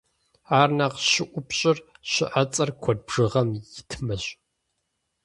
Ар 0.59 0.69
нэхъ 0.77 0.99
щыӏупщӏыр 1.09 1.77
щыӏэцӏэр 2.11 2.69
куэд 2.81 2.99
бжыгъэм 3.05 3.49
итмэщ. 3.79 4.25